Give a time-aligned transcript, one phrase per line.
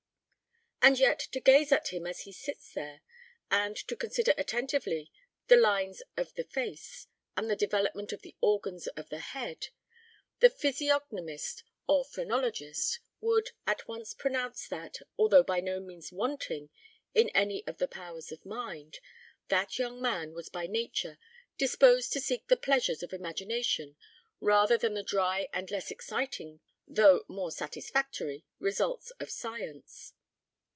[0.83, 3.01] And yet to gaze at him as he sits there,
[3.51, 5.11] and to consider attentively
[5.45, 7.05] the lines of the face,
[7.37, 9.67] and the development of the organs of the head,
[10.39, 16.71] the physiognomist or phrenologist would, at once pronounce that, although by no means wanting
[17.13, 18.97] in any of the powers of mind,
[19.49, 21.19] that young man was by nature
[21.59, 23.97] disposed to seek the pleasures of imagination
[24.39, 30.13] rather than the dry and less exciting, though more satisfactory, results of science.